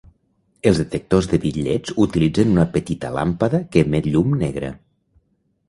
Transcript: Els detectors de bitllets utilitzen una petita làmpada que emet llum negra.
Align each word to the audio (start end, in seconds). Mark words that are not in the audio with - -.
Els 0.69 0.79
detectors 0.79 1.27
de 1.33 1.39
bitllets 1.43 1.93
utilitzen 2.07 2.55
una 2.55 2.67
petita 2.79 3.13
làmpada 3.19 3.63
que 3.77 3.87
emet 3.89 4.11
llum 4.17 4.37
negra. 4.43 4.75